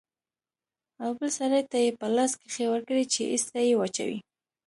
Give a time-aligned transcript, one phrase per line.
[1.03, 4.19] او بل سړي ته يې په لاس کښې ورکړې چې ايسته يې واچوي.